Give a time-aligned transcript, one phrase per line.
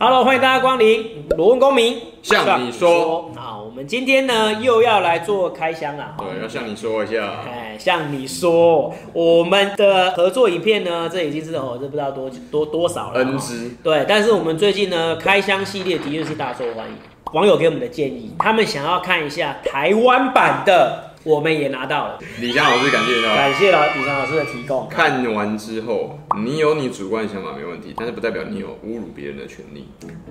[0.00, 3.32] Hello，欢迎大家光临罗文公民，向你说。
[3.34, 6.14] 好，我们今天呢又要来做开箱了。
[6.16, 7.40] 对，要向你说一下。
[7.44, 13.18] 哎，向你说，我们的合作影片呢，这已经是哦，这不知道多多多少了。
[13.18, 13.72] N 支。
[13.82, 16.94] 对，但是我们最近呢，开箱系列的确是大受欢迎。
[17.32, 21.07] 网友给我们的建议，他们想要看一下台湾版的。
[21.24, 24.88] 我们也拿到了，李湘老师感谢到，感谢老李湘老师的提供。
[24.88, 29.88] 看完之后，你有你主观想法没问题，但是不代表你有侮辱别人的权利。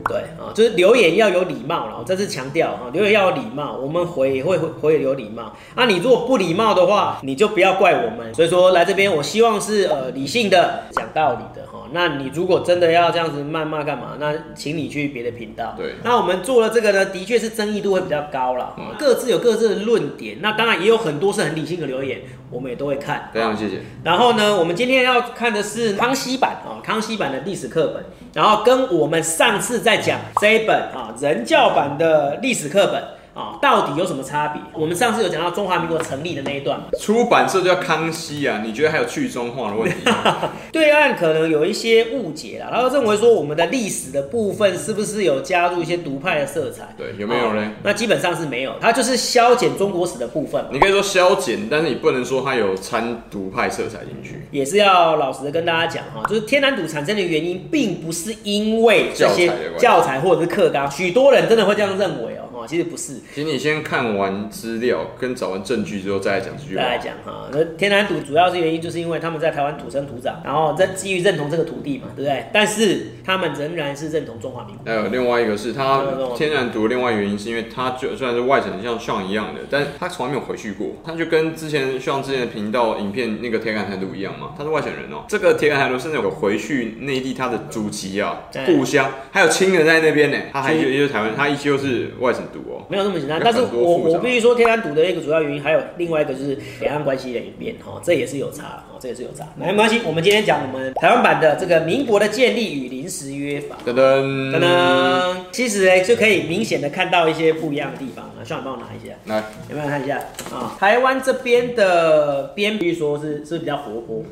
[0.08, 5.54] 对啊，就是留言要有礼貌了，我再次强调啊，留言要有礼貌，我们回也会回有礼貌。
[5.76, 8.34] 那你如果不礼貌的话，你就不要怪我们。
[8.34, 11.86] 所以说来这边，我希望是呃理性的，讲道理的哈。
[11.92, 14.16] 那你如果真的要这样子谩骂干嘛？
[14.20, 15.76] 那请你去别的频道。
[15.78, 20.38] 对，那我们做了这个呢，的确是争议度会比较高了，各自有各自的论点。
[20.42, 20.77] 那当然。
[20.80, 23.30] 也有很多是很理性的留言，我们也都会看。
[23.34, 23.82] 非常谢谢。
[24.04, 28.04] 然后呢，我们今天要看的是康熙版啊，康熙版的历史课本，
[28.34, 33.17] 然后跟我们上次在讲这一本啊人教版的历史课本。
[33.38, 34.60] 啊，到底有什么差别？
[34.74, 39.96] 我们上次有讲到中华民国成立的那一段嘛，出版社叫康熙啊，你觉得还有去中化的问题？
[40.74, 46.96] 对岸可能有一些误解啦，然后认为说我们的历史的部分是不是有加入一些独派的色彩？
[46.98, 47.74] 对，有没有呢？
[47.84, 50.66] 那基本上是没有，它就是削减中国史的部分。
[50.72, 54.48] 你可以说削减，但是你不能说它有掺独派色彩进去。
[54.50, 62.46] 也是要老实的跟大家讲哈，就是天然独产生的原因，并不是因为这些教材或者是课纲，许多人真的会这样认为哦。
[62.68, 66.84] 其实不是，请你先看完资料跟找完证据之后再来讲这句话。
[66.84, 72.46] 再来讲哈，那天南独主要是原因，就是因为他们在台湾土生土长，然后在基于认同这个土地嘛，对不对？
[72.54, 74.86] 但是他们仍然是认同中华民国。
[74.86, 76.04] 还有另外一个是他
[76.36, 85.24] 天然独的另外原因，是因为他就虽然是外省像像一样的，但他从来没有回去过，他就跟之前像之前的频道影片那个铁杆台独一样嘛，他是外省人哦。
[85.28, 90.38] 这个铁杆台独甚至有回去内地他的祖籍啊、故乡，还有亲人在那边呢。
[90.52, 92.42] 他还有一个台湾，他依旧是外省
[92.90, 93.40] 没有那么简单。
[93.44, 99.48] 但是我我必须说，天然赌的一个主要原因，还有另外一个就是两岸关系的演变哈，这也是有差哈，这也是有差。
[99.56, 103.78] 没关系，我们今天讲我们台湾版的这个民国的建立与临时约法。
[103.86, 110.18] 噔噔噔噔，其实呢就可以明显的看到一些不一样的地方啊，希望你帮我拿一下，来，有没有看一下
[110.54, 110.76] 啊？
[110.80, 114.24] 台湾这边的编，比如说是是比较活泼。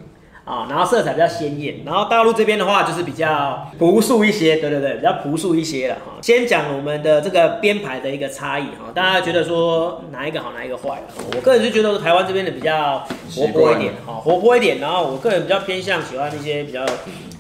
[0.45, 6.22] 啊，然后色彩比较鲜艳，然后大陆这边的话就是比较朴素一些，对对对，比较朴素一些了哈。
[6.22, 11.01] 先讲我们的这个编排的一个差异哈，大家觉得说哪一个好，哪一个坏？
[11.35, 13.00] 我个人是觉得台湾这边的比较
[13.35, 16.85] 活泼一点，哈，活泼一点，然后我个人比较偏向喜欢那些比较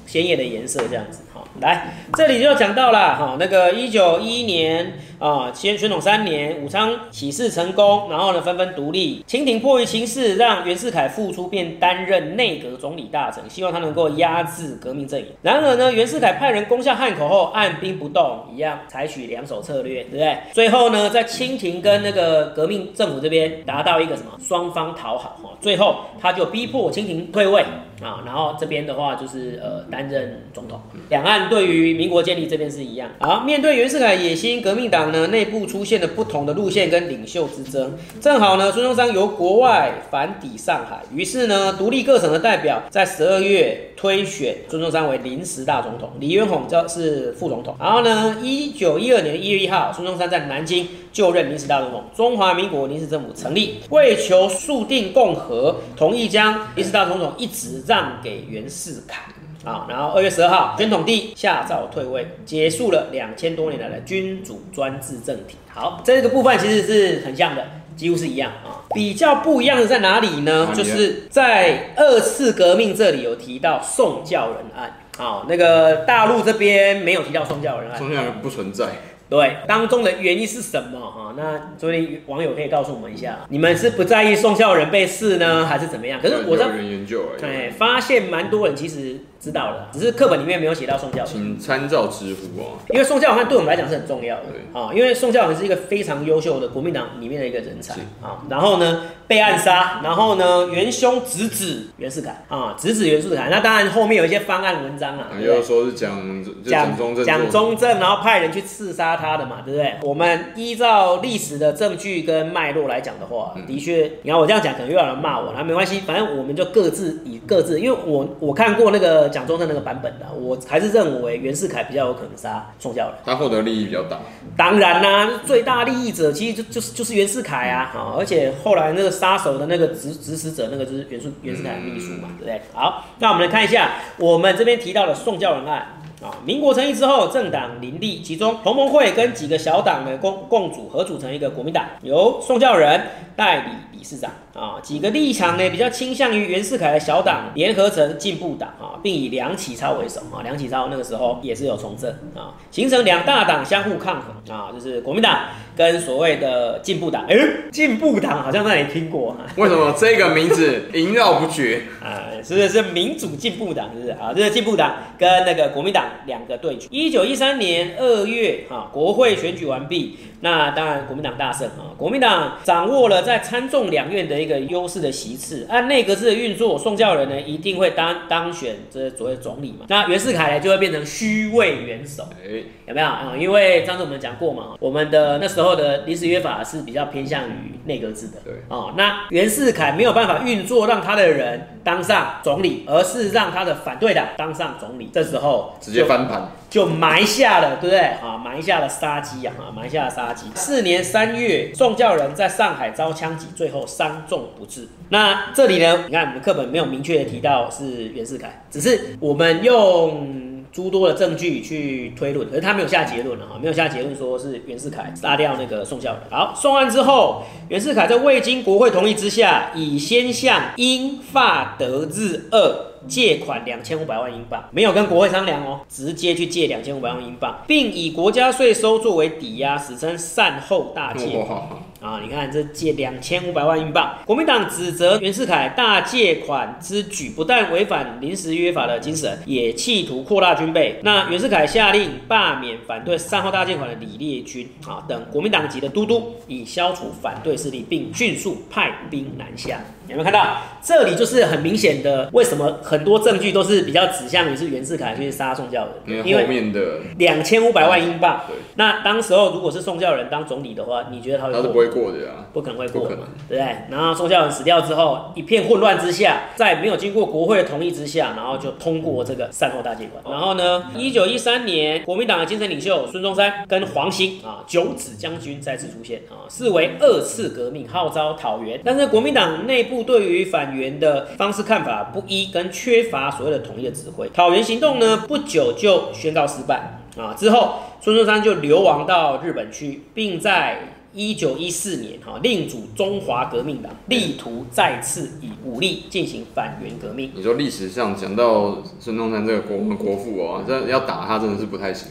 [0.07, 1.19] 鲜艳的颜色这样子。
[1.61, 9.23] 来，这里就讲到了哈，那个一九一一年啊，宣宣统三年，武昌起事成功，然后呢纷纷独立。
[9.25, 15.27] 清廷迫于情势，让袁世凯复出，便担任内阁总理大臣，希望他能够压制革命阵营。
[15.41, 20.37] 然而呢，袁世凯派人攻下汉口后，按兵不动，一样采取两手策略，对不对？
[20.51, 27.63] 最后呢，在清廷跟那个革命政府这边达到一个什么双方讨好哈，最后他就逼迫清廷退位
[28.01, 31.49] 啊，然后这边的话就是呃担任总统，两岸。
[31.49, 33.09] 对于民国建立这边是一样。
[33.19, 37.93] 好，面对袁世凯野心，革命党呢内部出现了不同的路线跟领袖之争。
[38.19, 47.75] 正好呢，孙中山由国外反抵上海，于是呢，独立各省的代表在十二月推选孙中山为临时大总统，李元洪是副总统。
[47.79, 53.75] 然后呢，一九一二年一月一号，孙中山在南京就任临时大总统，中华民国临时政府成立。
[53.89, 59.23] 为求速定共和，同意将临时大总统一职让给袁世凯。
[59.63, 65.57] 啊，然后二月十二号，宣统帝下诏退位，结束了两千多年来的君主专制政体。
[65.73, 67.65] 好，这个部分其实是很像的，
[67.97, 68.85] 几乎是一样啊。
[68.93, 70.69] 比较不一样的在哪里呢？
[70.75, 74.97] 就是在二次革命这里有提到宋教仁案。
[75.17, 78.85] 啊，那个大陆这边没有提到宋教仁案，宋教仁不存在。
[79.29, 80.99] 对，当中的原因是什么？
[80.99, 86.19] 哈，那所以网友可以告诉我们一下，你们是不在意宋孝仁被试呢，还是怎么样？
[86.21, 89.19] 可是我在研究，对，发现蛮多人其实。
[89.45, 92.81] 知道了，只是课本里面没有写到宋教仁，请参照知乎啊。
[92.89, 94.43] 因为宋教仁对我们来讲是很重要的
[94.73, 97.93] 啊，因为宋教仁是一个非常优秀的国民党里面的一个人才
[98.23, 98.41] 啊。
[98.49, 103.49] 然后呢，被暗杀，然后呢，元凶直指袁世凯啊，直指袁世凯。
[103.51, 109.93] 那当然后面有一些方案文章啊，也有说是蒋蒋中正，蒋中正，然后派人去刺杀他的嘛，对不对？
[110.01, 119.29] 我们依照历史的证据跟脉络来讲的话，的确，你看我这样讲，可能又有人骂我，那没关系，反正我们就各自以各自，因为我我看过那个。
[119.35, 124.17] 蒋中正那个版本的，我还是认为袁世凯比较有可能杀宋教仁，他获得利益比较大。
[124.55, 132.61] 当然啦、啊，最大利益者其实就就是就是袁世凯啊，好，而且后来那个杀手的那个指指使者，那个就是袁世袁世凯的秘书嘛，对不对？
[132.73, 135.87] 好，那我们来看一下我们这边提到的宋教仁案。
[136.23, 142.99] 啊，民国成立之后，政党林立，其中同盟会跟几个小党的共共组合组成一个国民党，由宋教仁
[143.35, 157.25] 代理理事长啊，几个立场呢比较倾向于袁世凯的小党联合成进步党啊，并以梁启超为首啊，梁启超那个时候也是有从政啊，形成两大党相互抗衡啊，就是国民党跟所谓的进步党。
[157.27, 157.35] 哎，
[157.69, 159.31] 进步党好像在哪里听过？
[159.31, 162.31] 啊 为什么这个名字 萦绕不绝啊？
[162.41, 163.89] 是不是是民主进步党？
[163.93, 164.31] 是不是啊？
[164.33, 166.87] 这个进步党跟那个国民党两个对决。
[166.91, 170.17] 一九一三年二月啊，国会选举完毕。
[170.41, 171.89] 那当然，国民党大胜啊！
[171.97, 179.85] 国民党掌握了在参众两院的一个优势的席次，按内阁制的运作，宋教仁呢一定会当当选这所谓总理嘛。
[179.89, 183.33] 那袁世凯呢就会变成虚位元首，哎，有没有啊？
[183.37, 188.93] 因为上次我们讲过嘛，我们的那时候的临时约法是比较偏向于内阁制的，对啊。
[188.95, 196.51] 那袁世凯没有办法运作，让他的人当上总理，而是让他的反对党当上总理，这时候直接翻盘。
[196.75, 197.99] 就埋下了，对不对？
[198.01, 199.53] 啊，埋下了杀机啊！
[199.73, 200.47] 埋下了杀机。
[200.55, 204.89] 四年三月，宋教仁在上海遭枪击，最后伤重不治。
[205.07, 206.03] 那这里呢？
[206.05, 210.53] 你看，我们课本没有明确的提到是袁世凯，只是我们用。
[210.75, 216.21] 诸多的证据去推论，可是他没有下结论了哈，没有下结论说是袁世凯杀掉那个宋教仁。
[216.29, 231.61] 好，送案之后，袁世凯在未经国会同意之下，以先向英法德日俄借款两千五百万英镑，没有跟国会商量哦，直接去借两千五百万英镑，并以国家税收作为抵押，史称善后大借款。
[232.01, 240.99] 啊，你看这借两千五百万英镑，国民党指责袁世凯大借款之举不但违反临时约法的精神，也企图扩大军备。
[241.03, 249.79] 那袁世凯下令罢免反对善后大借款的李烈钧啊等国民党籍的都督，以消除反对势力，并迅速派兵南下。
[250.07, 250.57] 有没有看到？
[250.81, 256.19] 这里就是很明显的，为什么很多证据都是比较指向于是袁世凯去杀宋教仁？
[256.25, 258.41] 因为后面的两千五百万英镑。
[258.47, 258.55] 对。
[258.75, 261.53] 那当时候如果是宋教仁当总理的话，你觉得他会？
[261.53, 263.57] 他是不会过的呀，不可能会过，对不对？
[263.89, 270.31] 然后宋教仁死掉之后，一片混乱之下，在没有经过国会的同意之下，然后就通过这个善后大计划。
[270.31, 278.79] 然后呢，一九一三年，国民党的精神领袖孙中山跟黄兴啊九子将军再次出现啊，视为二次革命，号召讨袁。
[278.83, 279.94] 但是国民党内部。
[280.03, 287.33] 对于反袁的方式看法不一，跟缺乏所谓的统一的指挥，讨袁行动呢不久就宣告失败啊。
[287.33, 290.79] 之后孙中山就流亡到日本去，并在
[291.13, 297.31] 一九一四年哈另组中华革命党，力图再次以武力进行反袁革命。
[297.33, 302.09] 你说历史上讲到孙中山这个国国父啊，这要打他真的是不太行。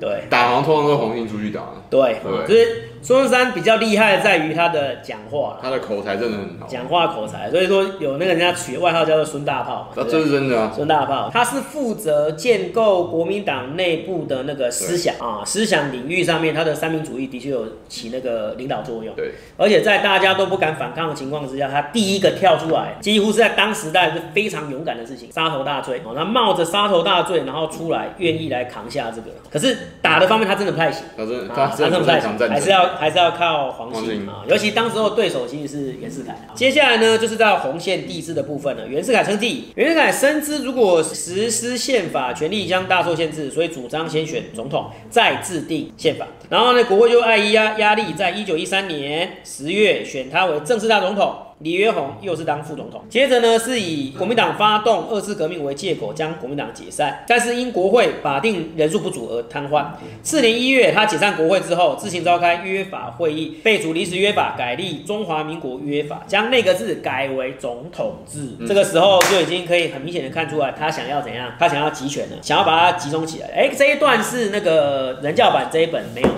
[0.00, 1.62] 对，打好像通常都是红巾出去打。
[1.88, 2.85] 对，对，就是。
[3.06, 26.02] 孙中山比较厉害的在于他的讲话，他的口才真的很好，讲话口才，所以说有那个人家取外号叫做孙大炮嘛，这是真的啊，孙大炮，他是负责建构国民党内部的那个思想啊，思想领域上面，他的三民主义的确有起那个领导作用，对，而且在大家都不敢反抗的情况之下，他第一个跳出来，几乎是在当时代是非常勇敢的事情，杀头大罪。
[26.04, 32.95] 哦，他冒着杀头大罪，然后出来愿意来扛下这个，可是打的方面他真的不太行，他真的他真的不太行，还是要。
[32.96, 36.36] 还是要靠黄信啊，尤其当时候对手其实是袁世凯。
[36.54, 38.86] 接下来呢，就是到红线帝制的部分了。
[38.88, 46.26] 袁世凯称帝，袁世凯深知如果实施宪法，权力将大受限制，所以主张先选总统，再制定宪法。
[46.48, 51.34] 然后呢，国会就碍于压压力，在一九一三年十月选他为正式大总统。
[51.60, 59.86] 李约洪又是当副总统，接着呢是以国民党发动二次革命为借口将国民党解散，但是因国会法定人数不足而瘫痪。
[60.22, 68.50] 次年一月，他解散国会之后，自行召开约法会议，废除临时约法，改立中华民国约法，将内阁制改为总统制。
[68.68, 71.52] 这个时候就已经可以很明显的看出来，他想要怎样？
[71.58, 73.48] 他想要集权了，想要把它集中起来。
[73.56, 76.28] 哎，这一段是那个人教版这一本没有。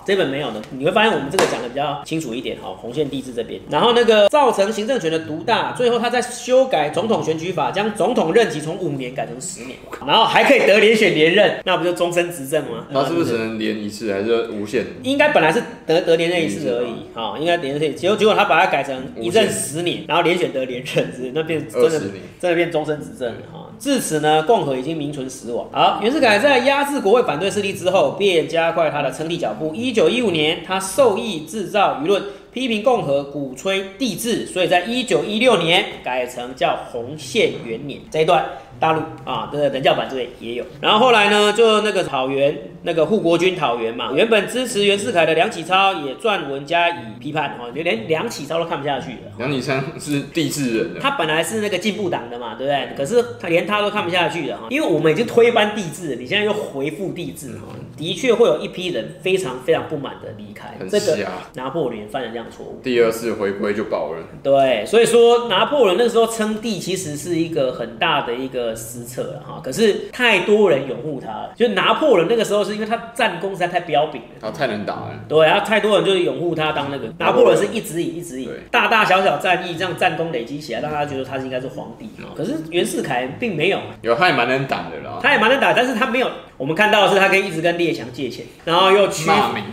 [0.00, 2.56] 啊，这本没有的，你会发现我们这个讲的比较清楚一点。
[2.60, 12.86] 好，红线地质这边，然后那个造成行政权的独大，最后他在修改总统选举法，将总统任期从五年改成十年，然后还可以得连选连任，那不就终身执政吗？
[12.92, 14.84] 他是不是只能连一次，还是无限？
[15.02, 22.00] 应该本来是得得连任一次而已，啊，应该连任一次，结果结果他把它改成一任十年，然后连选得连任，是那变真的
[22.40, 23.59] 真的变终身执政哈。
[23.80, 25.66] 至此呢，共和已经名存实亡。
[25.72, 29.74] 好，袁世凯在压制国会反对势力之后，便加快他的称帝脚步。
[29.74, 32.22] 一九一五年，他授意制造舆论，
[32.52, 38.00] 批评共和，鼓吹帝制，所以在一九一六年改成叫洪宪元年。
[38.10, 38.44] 这一段
[38.80, 40.64] 大陆啊，这个人教版这里也有。
[40.80, 49.32] 然后后来呢，就那个草原，那个护国军讨袁嘛，原本支持袁世凯的梁启超也撰文加以批判，哦，就连梁启超都看不下去了。
[49.38, 52.88] 梁启超是帝制人的，他本来是那个进步党的嘛，对不对？
[52.96, 60.68] 可是他连他都看不下去了哈，因为我们已经推翻帝制，你现在又回复帝制哈，的确会有一批人非常非常不满的离开。
[60.88, 61.18] 这个
[61.54, 64.22] 拿破仑犯了这样错误，第二次回归就爆了。
[64.42, 69.60] 对，所以说拿破仑那个时候称帝，其实是一个很大的一个失策了哈。
[69.62, 75.10] 可是太多人拥护他了，就拿破仑那个时候是因为他战功实在太彪炳了，他太能打了。
[75.28, 82.08] 对，然后太多人就是拥护他当那个拿破仑是一直赢一直赢，大大小小战役这样战功累积起来，让大家觉得他是应该是皇帝。
[82.36, 86.30] 可是袁世凯并没有，有他也蛮能打的了，他也蛮能打，但是他没有。
[86.60, 89.30] 我们看到的是他可以一直跟列强借钱，然后又屈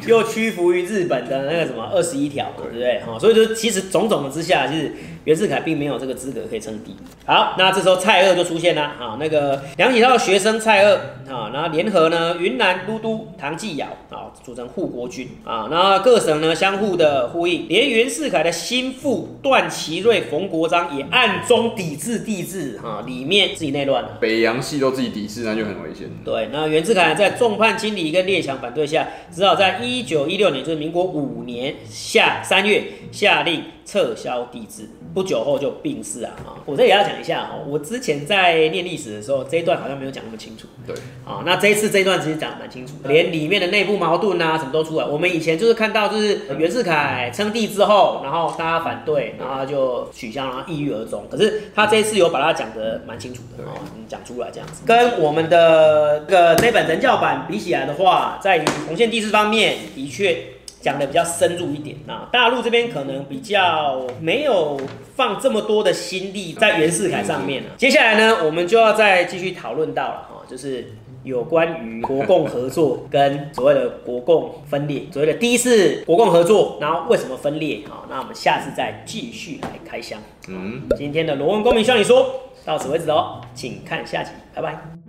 [0.07, 3.01] 又屈服于日本的那个什么二十一条，对不对？
[3.01, 4.93] 哈，所以就其实种种的之下，就是
[5.25, 6.95] 袁世凯并没有这个资格可以称帝。
[7.25, 10.93] 好，那这时候蔡锷就出现了啊，那个梁启超的学生蔡锷
[11.29, 26.07] 啊，然后联合呢云南都督唐继尧啊，组成护国军啊，然后各省呢相互的呼应，连袁世凯的心腹段祺瑞、冯国璋也暗中抵制帝制哈，里面自己内乱了，北洋系都自己抵制，那就很危险。
[26.23, 33.63] 对，那袁袁世凯在众叛亲离跟列强反对下，只好在一九一六年，就是民国五年下三月下令。
[33.87, 36.33] 撤销帝制，不久后就病逝啊！
[36.45, 37.63] 啊，我这也要讲一下哦。
[37.65, 40.67] 我之前在念历史的时候，这一段好像没有讲那么清楚。
[40.85, 40.93] 对，
[41.25, 45.05] 啊，那这一次这一段其实讲的蛮清楚，连里面的内部矛盾啊什么都出来。
[45.05, 51.23] 我们以前就是看到，就是袁世凯称帝之后，然后大家反对，然后就取消，然后抑郁而终。
[51.31, 53.71] 可是他这一次有把它讲得蛮清楚的哦，
[54.09, 60.56] 讲出来这样子，跟我们的这个这本人教版比起来的话，在于重现帝制方面，的确。
[60.87, 64.79] 讲的比较深入一点啊，大陆这边可能比较没有
[65.17, 67.71] 放这么多的心力在袁世凯上面了。
[67.75, 77.81] 接下来呢，我们就要再继续讨论到了哈，就是有关于国共合作跟所谓的国共分裂，所谓的第一次国共合作，然后为什么分裂？
[77.89, 80.17] 好，那我们下次再继续来开箱。
[80.47, 85.06] 嗯，今天的罗文公民向你说到此为止哦，请看下集，拜拜。